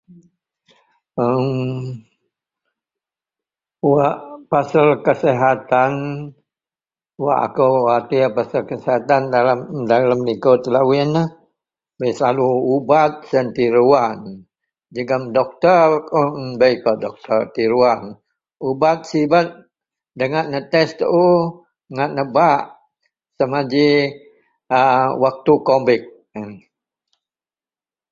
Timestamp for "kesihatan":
5.07-5.93, 8.71-9.21